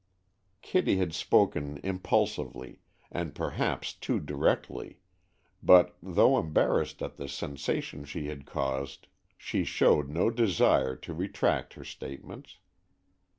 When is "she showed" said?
9.37-10.09